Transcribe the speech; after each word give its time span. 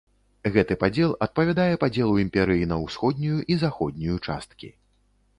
Гэты 0.53 0.75
падзел 0.83 1.11
адпавядае 1.25 1.73
падзелу 1.83 2.15
імперыі 2.23 2.69
на 2.71 2.77
усходнюю 2.85 3.37
і 3.53 3.57
заходнюю 3.65 4.15
часткі. 4.27 4.71